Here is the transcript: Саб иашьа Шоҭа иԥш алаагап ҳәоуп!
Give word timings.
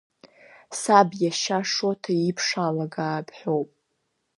Саб 0.79 1.09
иашьа 1.21 1.59
Шоҭа 1.71 2.13
иԥш 2.29 2.47
алаагап 2.65 3.27
ҳәоуп! 3.37 3.69